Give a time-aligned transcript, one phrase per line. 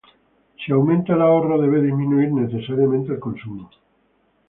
[0.57, 3.69] Si aumenta el ahorro, debe disminuir necesariamente el consumo.